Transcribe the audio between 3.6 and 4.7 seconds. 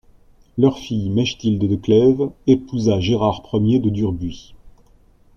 de Durbuy.